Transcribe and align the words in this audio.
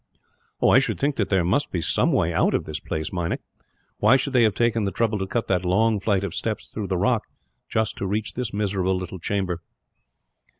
"I 0.67 0.79
should 0.79 0.99
think 0.99 1.17
that 1.17 1.29
there 1.29 1.43
must 1.43 1.69
be 1.71 1.79
some 1.79 2.11
way 2.11 2.33
out 2.33 2.55
of 2.55 2.65
this 2.65 2.79
place, 2.79 3.13
Meinik. 3.13 3.41
Why 3.99 4.15
should 4.15 4.33
they 4.33 4.41
have 4.41 4.55
taken 4.55 4.83
the 4.83 4.91
trouble 4.91 5.19
to 5.19 5.27
cut 5.27 5.45
that 5.47 5.63
long 5.63 5.99
flight 5.99 6.23
of 6.23 6.33
steps 6.33 6.69
through 6.71 6.87
the 6.87 6.97
rock, 6.97 7.25
just 7.69 7.97
to 7.97 8.07
reach 8.07 8.33
this 8.33 8.51
miserable 8.51 8.95
little 8.95 9.19
chamber?" 9.19 9.61